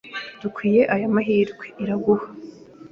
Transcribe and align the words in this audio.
Dukwiye 0.41 0.81
aya 0.93 1.07
mahirwe, 1.15 1.65
Iraguha. 1.83 2.25